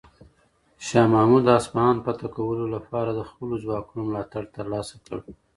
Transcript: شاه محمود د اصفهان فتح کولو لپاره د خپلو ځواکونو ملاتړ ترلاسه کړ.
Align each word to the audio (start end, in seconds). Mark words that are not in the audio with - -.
شاه 0.87 1.07
محمود 1.13 1.43
د 1.45 1.49
اصفهان 1.59 1.95
فتح 2.05 2.27
کولو 2.37 2.65
لپاره 2.75 3.09
د 3.13 3.21
خپلو 3.29 3.53
ځواکونو 3.63 4.01
ملاتړ 4.09 4.43
ترلاسه 4.57 4.95
کړ. 5.05 5.17